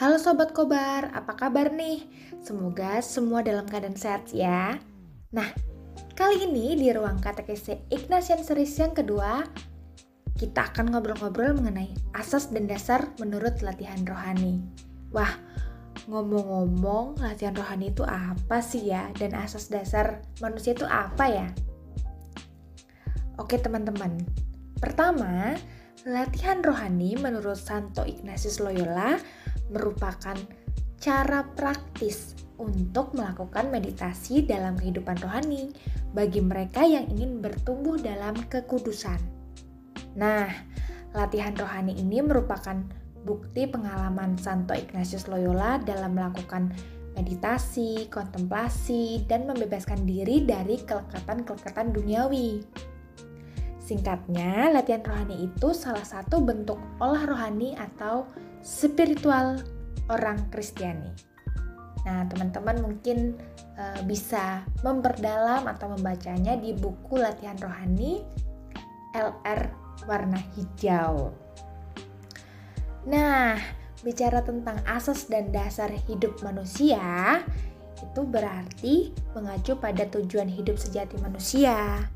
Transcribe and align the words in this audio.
Halo 0.00 0.16
Sobat 0.16 0.56
Kobar, 0.56 1.12
apa 1.12 1.36
kabar 1.36 1.76
nih? 1.76 2.08
Semoga 2.40 3.04
semua 3.04 3.44
dalam 3.44 3.68
keadaan 3.68 4.00
sehat 4.00 4.32
ya. 4.32 4.80
Nah, 5.28 5.44
kali 6.16 6.48
ini 6.48 6.72
di 6.72 6.88
ruang 6.88 7.20
KTKC 7.20 7.92
Ignatian 7.92 8.40
Series 8.40 8.72
yang 8.80 8.96
kedua, 8.96 9.44
kita 10.40 10.72
akan 10.72 10.96
ngobrol-ngobrol 10.96 11.52
mengenai 11.52 11.92
asas 12.16 12.48
dan 12.48 12.64
dasar 12.64 13.12
menurut 13.20 13.60
latihan 13.60 14.00
rohani. 14.08 14.64
Wah, 15.12 15.36
ngomong-ngomong 16.08 17.20
latihan 17.20 17.52
rohani 17.52 17.92
itu 17.92 18.00
apa 18.00 18.64
sih 18.64 18.88
ya? 18.88 19.12
Dan 19.20 19.36
asas 19.36 19.68
dasar 19.68 20.24
manusia 20.40 20.72
itu 20.72 20.88
apa 20.88 21.28
ya? 21.28 21.48
Oke 23.36 23.60
teman-teman, 23.60 24.16
pertama, 24.80 25.60
latihan 26.08 26.64
rohani 26.64 27.20
menurut 27.20 27.60
Santo 27.60 28.08
Ignatius 28.08 28.64
Loyola 28.64 29.20
merupakan 29.70 30.36
cara 31.00 31.46
praktis 31.56 32.36
untuk 32.60 33.16
melakukan 33.16 33.72
meditasi 33.72 34.44
dalam 34.44 34.76
kehidupan 34.76 35.16
rohani 35.24 35.72
bagi 36.12 36.44
mereka 36.44 36.84
yang 36.84 37.08
ingin 37.08 37.40
bertumbuh 37.40 37.96
dalam 37.96 38.36
kekudusan. 38.52 39.16
Nah, 40.20 40.50
latihan 41.16 41.56
rohani 41.56 41.96
ini 41.96 42.20
merupakan 42.20 42.84
bukti 43.24 43.64
pengalaman 43.64 44.36
Santo 44.36 44.76
Ignatius 44.76 45.24
Loyola 45.24 45.80
dalam 45.80 46.12
melakukan 46.12 46.68
meditasi, 47.16 48.06
kontemplasi, 48.12 49.24
dan 49.26 49.48
membebaskan 49.48 50.04
diri 50.04 50.44
dari 50.44 50.78
kelekatan-kelekatan 50.84 51.96
duniawi. 51.96 52.62
Singkatnya, 53.90 54.70
latihan 54.70 55.02
rohani 55.02 55.50
itu 55.50 55.74
salah 55.74 56.06
satu 56.06 56.38
bentuk 56.38 56.78
olah 57.02 57.26
rohani 57.26 57.74
atau 57.74 58.22
spiritual 58.62 59.58
orang 60.06 60.46
Kristiani. 60.54 61.10
Nah, 62.06 62.22
teman-teman 62.30 62.78
mungkin 62.86 63.34
e, 63.74 63.84
bisa 64.06 64.62
memperdalam 64.86 65.66
atau 65.66 65.90
membacanya 65.90 66.54
di 66.54 66.70
buku 66.70 67.18
latihan 67.18 67.58
rohani 67.58 68.22
LR 69.10 69.74
warna 70.06 70.38
hijau. 70.54 71.34
Nah, 73.10 73.58
bicara 74.06 74.46
tentang 74.46 74.86
asas 74.86 75.26
dan 75.26 75.50
dasar 75.50 75.90
hidup 76.06 76.38
manusia, 76.46 77.42
itu 77.98 78.22
berarti 78.22 79.10
mengacu 79.34 79.74
pada 79.82 80.06
tujuan 80.06 80.46
hidup 80.46 80.78
sejati 80.78 81.18
manusia. 81.18 82.06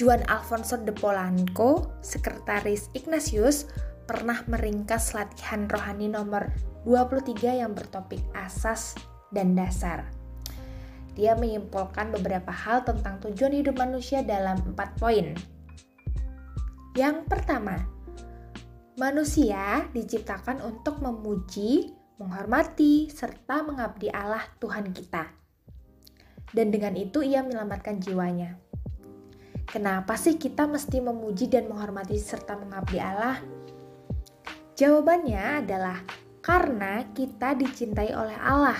Juan 0.00 0.24
Alfonso 0.32 0.80
de 0.80 0.96
Polanco, 0.96 1.92
sekretaris 2.00 2.88
Ignatius, 2.96 3.68
pernah 4.08 4.40
meringkas 4.48 5.12
latihan 5.12 5.68
rohani 5.68 6.08
nomor 6.08 6.48
23 6.88 7.60
yang 7.60 7.76
bertopik 7.76 8.24
asas 8.32 8.96
dan 9.28 9.52
dasar. 9.52 10.08
Dia 11.12 11.36
menyimpulkan 11.36 12.16
beberapa 12.16 12.48
hal 12.48 12.88
tentang 12.88 13.20
tujuan 13.28 13.52
hidup 13.52 13.76
manusia 13.76 14.24
dalam 14.24 14.56
empat 14.72 14.96
poin. 14.96 15.36
Yang 16.96 17.16
pertama, 17.28 17.84
manusia 18.96 19.84
diciptakan 19.92 20.64
untuk 20.64 21.04
memuji, 21.04 21.92
menghormati, 22.16 23.12
serta 23.12 23.68
mengabdi 23.68 24.08
Allah 24.08 24.48
Tuhan 24.64 24.96
kita. 24.96 25.28
Dan 26.56 26.72
dengan 26.72 26.96
itu 26.96 27.20
ia 27.20 27.44
menyelamatkan 27.44 28.00
jiwanya. 28.00 28.69
Kenapa 29.70 30.18
sih 30.18 30.34
kita 30.34 30.66
mesti 30.66 30.98
memuji 30.98 31.46
dan 31.46 31.70
menghormati 31.70 32.18
serta 32.18 32.58
mengabdi 32.58 32.98
Allah? 32.98 33.38
Jawabannya 34.74 35.62
adalah 35.62 36.02
karena 36.42 37.06
kita 37.14 37.54
dicintai 37.54 38.10
oleh 38.10 38.34
Allah. 38.34 38.74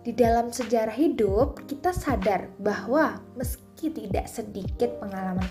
Di 0.00 0.16
dalam 0.16 0.48
sejarah 0.48 0.96
hidup, 0.96 1.68
kita 1.68 1.92
sadar 1.92 2.48
bahwa 2.56 3.20
meski 3.36 3.92
tidak 3.92 4.32
sedikit 4.32 4.96
pengalaman 5.04 5.48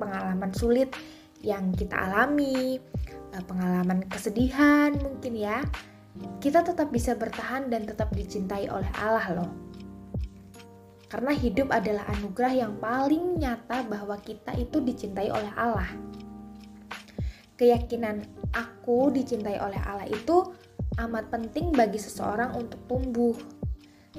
pengalaman 0.00 0.52
sulit 0.56 0.96
yang 1.44 1.76
kita 1.76 1.92
alami, 1.92 2.80
eh, 3.36 3.44
pengalaman 3.44 4.00
kesedihan 4.08 4.96
mungkin 4.96 5.36
ya, 5.36 5.60
kita 6.40 6.64
tetap 6.64 6.88
bisa 6.88 7.12
bertahan 7.12 7.68
dan 7.68 7.84
tetap 7.84 8.08
dicintai 8.16 8.72
oleh 8.72 8.88
Allah 8.96 9.44
loh. 9.44 9.65
Karena 11.06 11.30
hidup 11.30 11.70
adalah 11.70 12.02
anugerah 12.18 12.54
yang 12.66 12.74
paling 12.82 13.38
nyata 13.38 13.86
bahwa 13.86 14.18
kita 14.18 14.50
itu 14.58 14.82
dicintai 14.82 15.30
oleh 15.30 15.52
Allah. 15.54 15.86
Keyakinan 17.54 18.26
aku 18.50 19.14
dicintai 19.14 19.56
oleh 19.62 19.78
Allah 19.86 20.10
itu 20.10 20.50
amat 20.98 21.30
penting 21.30 21.70
bagi 21.72 21.96
seseorang 21.96 22.58
untuk 22.58 22.82
tumbuh 22.90 23.36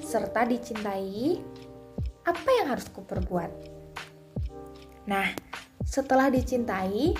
serta 0.00 0.48
dicintai 0.48 1.38
apa 2.24 2.50
yang 2.56 2.66
harus 2.72 2.88
kuperbuat. 2.88 3.50
Nah 5.06 5.28
setelah 5.84 6.32
dicintai 6.32 7.14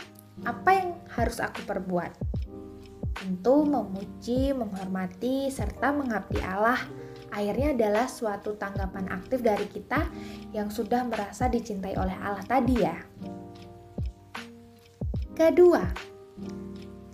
apa 0.48 0.70
yang 0.74 0.90
harus 1.12 1.38
aku 1.44 1.60
perbuat? 1.68 2.12
Tentu 3.18 3.66
memuji, 3.66 4.54
menghormati, 4.54 5.50
serta 5.50 5.90
mengabdi 5.90 6.40
Allah 6.40 6.78
akhirnya 7.38 7.70
adalah 7.70 8.10
suatu 8.10 8.58
tanggapan 8.58 9.06
aktif 9.14 9.46
dari 9.46 9.70
kita 9.70 10.10
yang 10.50 10.74
sudah 10.74 11.06
merasa 11.06 11.46
dicintai 11.46 11.94
oleh 11.94 12.18
Allah 12.18 12.42
tadi 12.42 12.74
ya. 12.82 12.98
Kedua, 15.38 15.86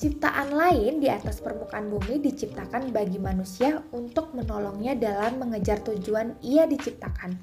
ciptaan 0.01 0.57
lain 0.57 0.97
di 0.97 1.13
atas 1.13 1.45
permukaan 1.45 1.93
bumi 1.93 2.25
diciptakan 2.25 2.89
bagi 2.89 3.21
manusia 3.21 3.85
untuk 3.93 4.33
menolongnya 4.33 4.97
dalam 4.97 5.45
mengejar 5.45 5.85
tujuan 5.85 6.41
ia 6.41 6.65
diciptakan. 6.65 7.37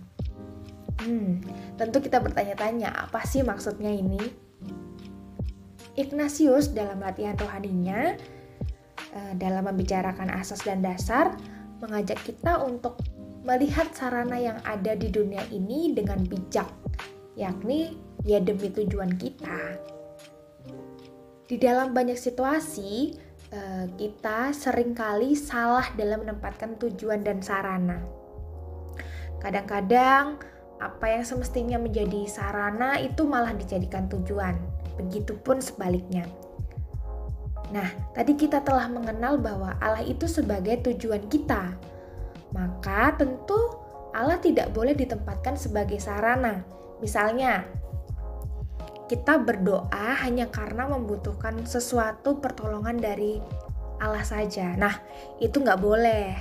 Hmm, 1.02 1.41
tentu 1.78 2.02
kita 2.02 2.18
bertanya-tanya, 2.18 2.94
apa 2.94 3.22
sih 3.30 3.46
maksudnya 3.46 3.94
ini? 3.94 4.22
Ignatius 5.94 6.74
dalam 6.74 7.02
latihan 7.02 7.38
rohaninya, 7.38 8.18
eh, 9.14 9.34
dalam 9.38 9.70
membicarakan 9.70 10.34
asas 10.34 10.66
dan 10.66 10.81
dasar, 10.81 11.38
mengajak 11.81 12.22
kita 12.22 12.62
untuk 12.62 13.02
melihat 13.42 13.90
sarana 13.92 14.38
yang 14.38 14.62
ada 14.62 14.94
di 14.94 15.09
dunia 15.09 15.42
ini 15.50 15.97
dengan 15.97 16.22
bijak, 16.22 16.69
yakni 17.34 17.97
ya 18.22 18.38
demi 18.38 18.69
tujuan 18.69 19.18
kita. 19.18 19.81
Di 21.50 21.59
dalam 21.59 21.91
banyak 21.91 22.16
situasi, 22.16 23.18
eh, 23.52 23.86
kita 23.97 24.56
sering 24.56 24.96
kali 24.96 25.36
salah 25.36 25.90
dalam 25.97 26.24
menempatkan 26.24 26.80
tujuan 26.80 27.25
dan 27.25 27.44
sarana. 27.44 28.00
Kadang-kadang, 29.41 30.38
apa 30.81 31.06
yang 31.09 31.25
semestinya 31.25 31.78
menjadi 31.81 32.30
sarana 32.30 33.02
itu 33.02 33.25
malah 33.25 33.53
dijadikan 33.58 34.06
tujuan. 34.09 34.53
Begitupun 35.02 35.62
sebaliknya. 35.62 36.30
Nah, 37.72 37.88
tadi 38.12 38.36
kita 38.36 38.59
telah 38.62 38.92
mengenal 38.92 39.40
bahwa 39.40 39.80
Allah 39.80 40.04
itu 40.04 40.28
sebagai 40.28 40.92
tujuan 40.92 41.24
kita. 41.32 41.72
Maka 42.52 43.16
tentu 43.16 43.58
Allah 44.12 44.38
tidak 44.44 44.76
boleh 44.76 44.92
ditempatkan 44.92 45.56
sebagai 45.56 45.98
sarana. 46.04 46.68
Misalnya, 47.00 47.64
kita 49.08 49.40
berdoa 49.40 50.20
hanya 50.24 50.52
karena 50.52 50.88
membutuhkan 50.88 51.64
sesuatu 51.64 52.44
pertolongan 52.44 53.00
dari 53.00 53.40
Allah 54.03 54.24
saja. 54.28 54.76
Nah, 54.76 55.00
itu 55.40 55.64
nggak 55.64 55.80
boleh. 55.80 56.36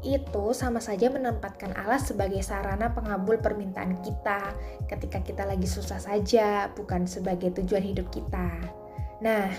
Itu 0.00 0.56
sama 0.56 0.80
saja 0.80 1.12
menempatkan 1.12 1.76
Allah 1.76 2.00
sebagai 2.00 2.40
sarana 2.40 2.96
pengabul 2.96 3.36
permintaan 3.36 4.00
kita 4.00 4.56
ketika 4.88 5.20
kita 5.20 5.44
lagi 5.44 5.68
susah 5.68 6.00
saja, 6.00 6.72
bukan 6.72 7.04
sebagai 7.04 7.52
tujuan 7.60 7.84
hidup 7.84 8.08
kita. 8.08 8.79
Nah, 9.20 9.52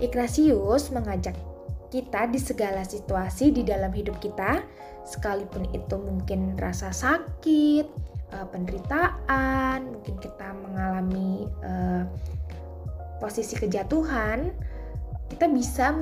Ignatius 0.00 0.88
mengajak 0.88 1.36
kita 1.92 2.24
di 2.32 2.40
segala 2.40 2.80
situasi 2.82 3.52
di 3.52 3.62
dalam 3.62 3.92
hidup 3.92 4.16
kita, 4.24 4.64
sekalipun 5.04 5.68
itu 5.76 5.96
mungkin 6.00 6.56
rasa 6.56 6.88
sakit, 6.88 7.86
uh, 8.32 8.46
penderitaan, 8.48 9.92
mungkin 9.92 10.16
kita 10.16 10.56
mengalami 10.56 11.44
uh, 11.60 12.08
posisi 13.20 13.54
kejatuhan, 13.60 14.56
kita 15.28 15.46
bisa 15.52 15.92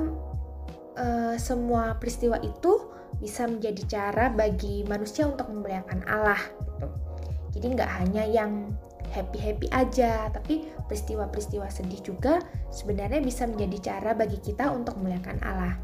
uh, 0.95 1.35
semua 1.35 1.99
peristiwa 1.99 2.39
itu 2.39 2.87
bisa 3.19 3.43
menjadi 3.45 3.83
cara 3.91 4.25
bagi 4.31 4.87
manusia 4.87 5.27
untuk 5.27 5.51
memuliakan 5.51 6.07
Allah 6.07 6.39
gitu. 6.63 6.87
Jadi 7.59 7.65
nggak 7.75 7.91
hanya 7.99 8.23
yang 8.23 8.71
happy-happy 9.11 9.67
aja, 9.75 10.31
tapi 10.31 10.71
peristiwa-peristiwa 10.87 11.67
sedih 11.67 12.01
juga 12.01 12.39
sebenarnya 12.71 13.19
bisa 13.19 13.45
menjadi 13.45 13.93
cara 13.93 14.15
bagi 14.15 14.39
kita 14.39 14.71
untuk 14.71 14.97
memuliakan 14.99 15.37
Allah. 15.43 15.75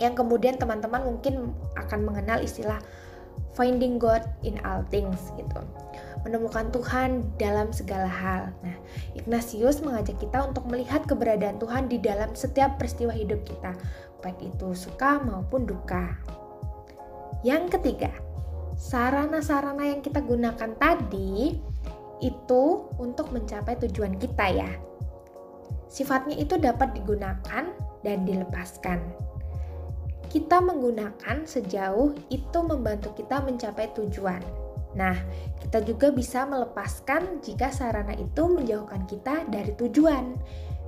Yang 0.00 0.24
kemudian 0.24 0.56
teman-teman 0.56 1.04
mungkin 1.04 1.52
akan 1.76 2.00
mengenal 2.06 2.40
istilah 2.40 2.80
finding 3.52 4.00
God 4.00 4.24
in 4.46 4.56
all 4.64 4.86
things 4.88 5.34
gitu 5.36 5.60
menemukan 6.22 6.70
Tuhan 6.70 7.34
dalam 7.38 7.74
segala 7.74 8.06
hal. 8.06 8.54
Nah, 8.62 8.76
Ignatius 9.18 9.82
mengajak 9.82 10.22
kita 10.22 10.46
untuk 10.46 10.66
melihat 10.70 11.02
keberadaan 11.06 11.58
Tuhan 11.58 11.90
di 11.90 11.98
dalam 11.98 12.32
setiap 12.38 12.78
peristiwa 12.78 13.10
hidup 13.10 13.42
kita, 13.42 13.74
baik 14.22 14.38
itu 14.38 14.70
suka 14.74 15.18
maupun 15.22 15.66
duka. 15.66 16.14
Yang 17.42 17.78
ketiga, 17.78 18.14
sarana-sarana 18.78 19.82
yang 19.90 20.00
kita 20.00 20.22
gunakan 20.22 20.78
tadi 20.78 21.58
itu 22.22 22.86
untuk 22.96 23.34
mencapai 23.34 23.74
tujuan 23.82 24.14
kita 24.16 24.46
ya. 24.54 24.70
Sifatnya 25.92 26.38
itu 26.40 26.56
dapat 26.56 26.96
digunakan 26.96 27.68
dan 28.00 28.18
dilepaskan. 28.24 29.02
Kita 30.32 30.64
menggunakan 30.64 31.44
sejauh 31.44 32.16
itu 32.32 32.58
membantu 32.64 33.12
kita 33.12 33.44
mencapai 33.44 33.92
tujuan. 33.92 34.40
Nah, 34.96 35.12
kita 35.60 35.84
juga 35.84 36.08
bisa 36.08 36.48
melepaskan 36.48 37.44
jika 37.44 37.68
sarana 37.68 38.16
itu 38.16 38.48
menjauhkan 38.48 39.04
kita 39.04 39.44
dari 39.52 39.76
tujuan. 39.76 40.36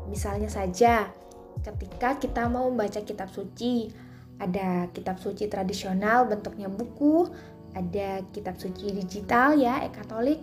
Misalnya 0.08 0.48
saja, 0.48 1.12
ketika 1.60 2.16
kita 2.16 2.48
mau 2.48 2.72
membaca 2.72 3.00
kitab 3.04 3.28
suci, 3.32 3.92
ada 4.40 4.88
kitab 4.92 5.20
suci 5.20 5.48
tradisional 5.48 6.28
bentuknya 6.28 6.68
buku, 6.68 7.28
ada 7.76 8.24
kitab 8.32 8.56
suci 8.60 8.92
digital 8.92 9.56
ya, 9.56 9.84
e-katolik. 9.84 10.40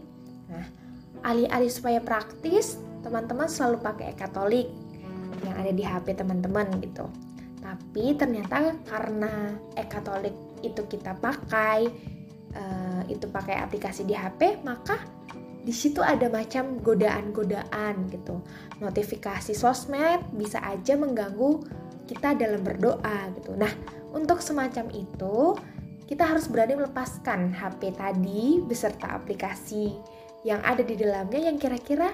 Nah, 0.49 0.80
alih-alih 1.21 1.71
supaya 1.71 2.00
praktis, 2.01 2.77
teman-teman 3.01 3.50
selalu 3.50 3.81
pakai 3.81 4.13
e-katolik 4.13 4.69
yang 5.45 5.56
ada 5.57 5.71
di 5.73 5.83
HP 5.83 6.18
teman-teman 6.18 6.69
gitu. 6.81 7.06
Tapi 7.62 8.18
ternyata 8.18 8.73
karena 8.85 9.57
e-katolik 9.77 10.33
itu 10.62 10.85
kita 10.85 11.18
pakai 11.18 11.89
uh, 12.53 13.01
itu 13.09 13.25
pakai 13.29 13.62
aplikasi 13.62 14.06
di 14.06 14.13
HP, 14.13 14.62
maka 14.65 14.97
di 15.62 15.73
situ 15.73 16.01
ada 16.01 16.25
macam 16.29 16.81
godaan-godaan 16.81 18.09
gitu. 18.09 18.41
Notifikasi 18.81 19.53
sosmed 19.53 20.25
bisa 20.33 20.57
aja 20.65 20.97
mengganggu 20.97 21.62
kita 22.09 22.33
dalam 22.33 22.65
berdoa 22.65 23.29
gitu. 23.38 23.53
Nah, 23.53 23.69
untuk 24.12 24.41
semacam 24.41 24.89
itu 24.89 25.56
kita 26.09 26.27
harus 26.27 26.50
berani 26.51 26.75
melepaskan 26.75 27.56
HP 27.56 27.95
tadi 27.95 28.59
beserta 28.59 29.15
aplikasi 29.15 29.95
yang 30.41 30.61
ada 30.65 30.81
di 30.81 30.97
dalamnya 30.97 31.51
yang 31.51 31.57
kira-kira 31.61 32.09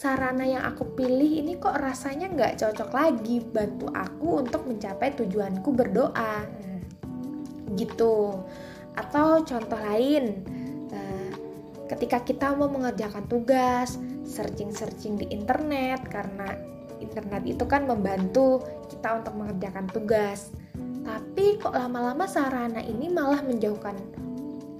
sarana 0.00 0.48
yang 0.48 0.64
aku 0.64 0.96
pilih 0.96 1.44
ini 1.44 1.60
kok 1.60 1.76
rasanya 1.76 2.32
nggak 2.32 2.56
cocok 2.56 2.90
lagi 2.94 3.44
bantu 3.44 3.92
aku 3.92 4.40
untuk 4.40 4.64
mencapai 4.64 5.12
tujuanku 5.12 5.70
berdoa. 5.76 6.48
Gitu. 7.76 8.16
Atau 8.96 9.44
contoh 9.44 9.78
lain 9.78 10.40
eh, 10.90 11.30
ketika 11.92 12.24
kita 12.24 12.56
mau 12.56 12.72
mengerjakan 12.72 13.28
tugas 13.28 14.00
searching-searching 14.24 15.20
di 15.20 15.26
internet 15.34 16.06
karena 16.08 16.54
internet 17.02 17.42
itu 17.44 17.64
kan 17.68 17.84
membantu 17.84 18.62
kita 18.88 19.20
untuk 19.20 19.34
mengerjakan 19.36 19.84
tugas. 19.92 20.48
Tapi 21.04 21.60
kok 21.60 21.76
lama-lama 21.76 22.24
sarana 22.24 22.80
ini 22.80 23.12
malah 23.12 23.44
menjauhkan 23.44 23.96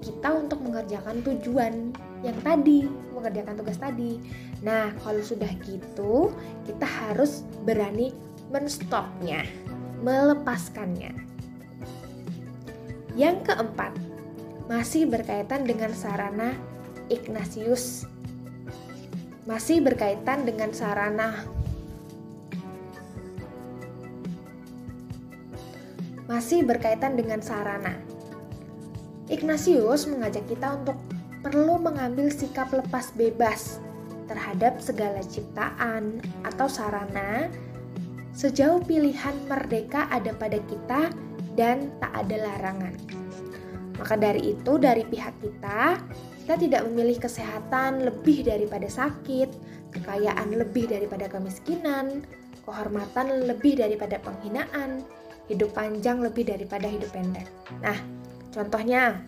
kita 0.00 0.32
untuk 0.32 0.64
mengerjakan 0.64 1.20
tujuan 1.20 1.92
yang 2.20 2.36
tadi, 2.44 2.84
mengerjakan 3.16 3.56
tugas 3.60 3.80
tadi. 3.80 4.20
Nah, 4.60 4.92
kalau 5.00 5.22
sudah 5.24 5.48
gitu, 5.64 6.32
kita 6.68 6.84
harus 6.84 7.42
berani 7.64 8.12
menstopnya, 8.52 9.44
melepaskannya. 10.04 11.16
Yang 13.16 13.52
keempat, 13.52 13.92
masih 14.68 15.08
berkaitan 15.08 15.64
dengan 15.66 15.90
sarana 15.96 16.54
Ignatius. 17.10 18.06
Masih 19.48 19.82
berkaitan 19.82 20.46
dengan 20.46 20.70
sarana 20.70 21.42
masih 26.30 26.62
berkaitan 26.62 27.18
dengan 27.18 27.42
sarana. 27.42 27.98
Ignatius 29.26 30.06
mengajak 30.06 30.46
kita 30.46 30.78
untuk 30.78 30.94
perlu 31.40 31.80
mengambil 31.80 32.28
sikap 32.28 32.68
lepas 32.72 33.12
bebas 33.16 33.80
terhadap 34.28 34.78
segala 34.78 35.24
ciptaan 35.24 36.22
atau 36.46 36.70
sarana 36.70 37.50
sejauh 38.30 38.78
pilihan 38.86 39.34
merdeka 39.50 40.06
ada 40.08 40.30
pada 40.36 40.62
kita 40.70 41.10
dan 41.58 41.90
tak 41.98 42.12
ada 42.14 42.36
larangan. 42.46 42.94
Maka 43.98 44.16
dari 44.16 44.56
itu, 44.56 44.80
dari 44.80 45.04
pihak 45.04 45.34
kita, 45.44 46.00
kita 46.40 46.54
tidak 46.56 46.82
memilih 46.88 47.20
kesehatan 47.20 48.06
lebih 48.06 48.48
daripada 48.48 48.88
sakit, 48.88 49.50
kekayaan 49.92 50.56
lebih 50.56 50.88
daripada 50.88 51.28
kemiskinan, 51.28 52.24
kehormatan 52.64 53.44
lebih 53.44 53.76
daripada 53.76 54.16
penghinaan, 54.22 55.04
hidup 55.52 55.74
panjang 55.76 56.22
lebih 56.24 56.48
daripada 56.48 56.88
hidup 56.88 57.12
pendek. 57.12 57.44
Nah, 57.84 57.98
contohnya, 58.54 59.20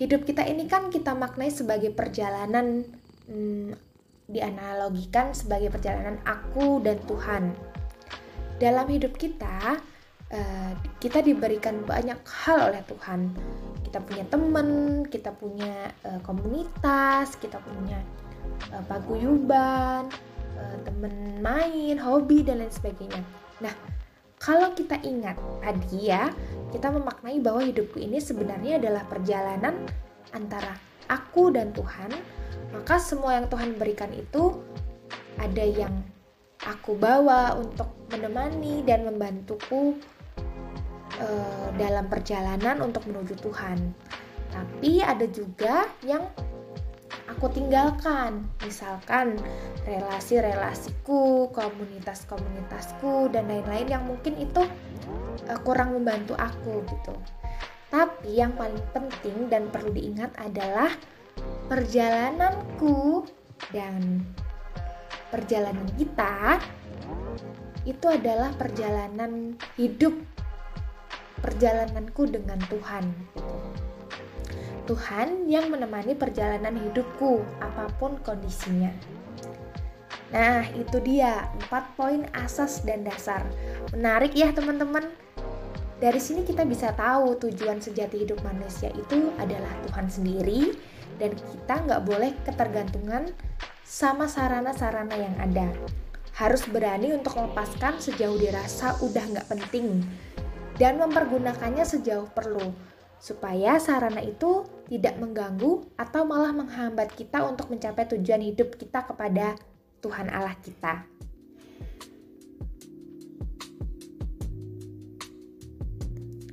hidup 0.00 0.24
kita 0.24 0.48
ini 0.48 0.64
kan 0.64 0.88
kita 0.88 1.12
maknai 1.12 1.52
sebagai 1.52 1.92
perjalanan 1.92 2.88
hmm, 3.28 3.76
dianalogikan 4.32 5.36
sebagai 5.36 5.68
perjalanan 5.68 6.16
aku 6.24 6.80
dan 6.80 6.96
Tuhan. 7.04 7.52
Dalam 8.56 8.88
hidup 8.88 9.16
kita, 9.20 9.76
uh, 10.32 10.72
kita 11.00 11.20
diberikan 11.20 11.84
banyak 11.84 12.16
hal 12.24 12.72
oleh 12.72 12.80
Tuhan. 12.88 13.28
Kita 13.84 14.00
punya 14.00 14.24
teman, 14.32 14.68
kita 15.04 15.36
punya 15.36 15.92
uh, 16.08 16.20
komunitas, 16.24 17.36
kita 17.36 17.60
punya 17.60 18.00
uh, 18.72 18.84
paguyuban, 18.88 20.08
teman 20.84 21.40
main, 21.40 21.96
hobi 21.96 22.44
dan 22.44 22.60
lain 22.60 22.72
sebagainya. 22.72 23.24
Nah, 23.64 23.72
kalau 24.40 24.72
kita 24.72 24.96
ingat 25.04 25.36
tadi 25.60 26.08
ya, 26.08 26.32
kita 26.72 26.88
memaknai 26.88 27.44
bahwa 27.44 27.60
hidupku 27.60 28.00
ini 28.00 28.16
sebenarnya 28.16 28.80
adalah 28.80 29.04
perjalanan 29.04 29.84
antara 30.32 30.80
aku 31.12 31.52
dan 31.52 31.76
Tuhan, 31.76 32.08
maka 32.72 32.96
semua 32.96 33.36
yang 33.36 33.52
Tuhan 33.52 33.76
berikan 33.76 34.08
itu 34.16 34.56
ada 35.36 35.60
yang 35.60 35.92
aku 36.64 36.96
bawa 36.96 37.52
untuk 37.60 37.92
menemani 38.08 38.80
dan 38.88 39.04
membantuku 39.04 40.00
uh, 41.20 41.68
dalam 41.76 42.08
perjalanan 42.08 42.80
untuk 42.80 43.04
menuju 43.12 43.36
Tuhan. 43.44 43.92
Tapi 44.50 45.04
ada 45.04 45.28
juga 45.28 45.84
yang 46.00 46.24
aku 47.32 47.50
tinggalkan. 47.50 48.46
Misalkan 48.62 49.38
relasi-relasiku, 49.86 51.48
komunitas-komunitasku 51.54 53.30
dan 53.30 53.46
lain-lain 53.46 53.88
yang 53.88 54.04
mungkin 54.04 54.36
itu 54.38 54.62
uh, 55.48 55.60
kurang 55.62 55.94
membantu 55.94 56.34
aku 56.36 56.82
gitu. 56.90 57.14
Tapi 57.90 58.38
yang 58.38 58.54
paling 58.54 58.82
penting 58.94 59.50
dan 59.50 59.66
perlu 59.70 59.90
diingat 59.90 60.30
adalah 60.38 60.94
perjalananku 61.66 63.26
dan 63.74 64.22
perjalanan 65.30 65.86
kita 65.98 66.58
itu 67.88 68.06
adalah 68.06 68.52
perjalanan 68.54 69.56
hidup 69.74 70.12
perjalananku 71.40 72.28
dengan 72.28 72.60
Tuhan. 72.68 73.04
Tuhan 74.88 75.48
yang 75.50 75.68
menemani 75.68 76.16
perjalanan 76.16 76.76
hidupku, 76.76 77.44
apa 77.60 77.90
pun 77.98 78.16
kondisinya. 78.24 78.90
Nah, 80.30 80.62
itu 80.78 81.02
dia 81.02 81.50
empat 81.58 81.98
poin 81.98 82.22
asas 82.32 82.86
dan 82.86 83.02
dasar. 83.02 83.42
Menarik 83.90 84.30
ya, 84.34 84.54
teman-teman. 84.54 85.10
Dari 86.00 86.16
sini 86.16 86.46
kita 86.46 86.64
bisa 86.64 86.96
tahu 86.96 87.36
tujuan 87.36 87.82
sejati 87.82 88.24
hidup 88.24 88.40
manusia 88.40 88.88
itu 88.94 89.34
adalah 89.36 89.68
Tuhan 89.90 90.06
sendiri, 90.08 90.72
dan 91.20 91.36
kita 91.36 91.74
nggak 91.84 92.02
boleh 92.08 92.32
ketergantungan 92.46 93.28
sama 93.84 94.24
sarana-sarana 94.24 95.12
yang 95.12 95.36
ada. 95.36 95.68
Harus 96.32 96.64
berani 96.64 97.12
untuk 97.12 97.36
melepaskan 97.36 98.00
sejauh 98.00 98.40
dirasa 98.40 98.96
udah 99.04 99.24
nggak 99.28 99.48
penting, 99.50 100.00
dan 100.80 100.96
mempergunakannya 100.96 101.84
sejauh 101.84 102.32
perlu 102.32 102.72
supaya 103.20 103.76
sarana 103.76 104.24
itu 104.24 104.64
tidak 104.88 105.20
mengganggu 105.20 105.84
atau 106.00 106.24
malah 106.24 106.56
menghambat 106.56 107.12
kita 107.14 107.44
untuk 107.44 107.68
mencapai 107.68 108.08
tujuan 108.16 108.40
hidup 108.40 108.74
kita 108.80 109.04
kepada 109.04 109.54
Tuhan 110.00 110.32
Allah 110.32 110.56
kita. 110.58 111.04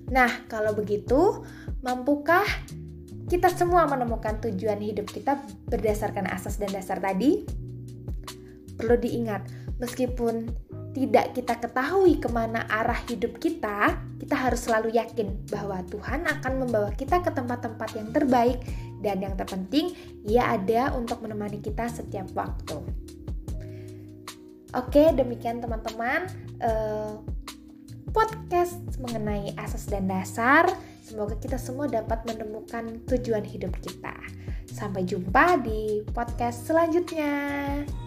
Nah, 0.07 0.47
kalau 0.47 0.71
begitu, 0.75 1.43
mampukah 1.83 2.43
kita 3.27 3.51
semua 3.51 3.83
menemukan 3.87 4.39
tujuan 4.39 4.79
hidup 4.79 5.07
kita 5.11 5.39
berdasarkan 5.67 6.31
asas 6.31 6.55
dan 6.59 6.71
dasar 6.71 6.99
tadi? 7.03 7.43
Perlu 8.79 8.95
diingat, 8.95 9.47
meskipun 9.83 10.47
tidak 10.95 11.35
kita 11.35 11.59
ketahui 11.59 12.23
ke 12.23 12.29
mana 12.31 12.63
arah 12.71 13.03
hidup 13.11 13.35
kita, 13.35 13.99
kita 14.17 14.33
harus 14.33 14.65
selalu 14.65 14.97
yakin 14.97 15.45
bahwa 15.49 15.81
Tuhan 15.87 16.25
akan 16.25 16.53
membawa 16.65 16.89
kita 16.93 17.21
ke 17.21 17.29
tempat-tempat 17.29 17.89
yang 17.93 18.09
terbaik 18.09 18.59
dan 19.01 19.21
yang 19.21 19.37
terpenting, 19.37 19.93
Ia 20.25 20.57
ada 20.57 20.93
untuk 20.97 21.21
menemani 21.21 21.61
kita 21.61 21.85
setiap 21.85 22.25
waktu. 22.33 22.81
Oke, 24.75 25.13
demikian 25.15 25.63
teman-teman 25.63 26.27
uh, 26.59 27.21
podcast 28.11 28.81
mengenai 28.99 29.53
asas 29.55 29.85
dan 29.87 30.09
dasar. 30.09 30.67
Semoga 31.05 31.39
kita 31.39 31.55
semua 31.55 31.87
dapat 31.87 32.25
menemukan 32.27 32.99
tujuan 33.07 33.45
hidup 33.47 33.71
kita. 33.79 34.17
Sampai 34.67 35.07
jumpa 35.07 35.63
di 35.63 36.03
podcast 36.11 36.67
selanjutnya. 36.67 38.06